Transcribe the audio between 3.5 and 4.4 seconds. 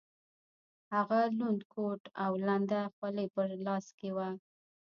لاس کې وه.